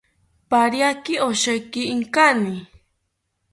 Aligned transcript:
Pariaki 0.49 1.13
osheki 1.27 1.81
inkani 1.93 2.55